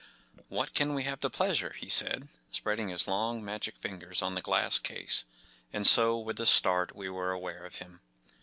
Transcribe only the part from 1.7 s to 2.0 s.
he